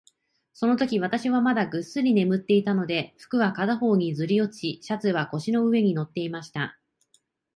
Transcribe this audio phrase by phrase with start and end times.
[0.55, 6.79] そのとき、私はまだぐっすり眠っていたので、服は片方にずり落ち、シャツは腰の上に載っていました。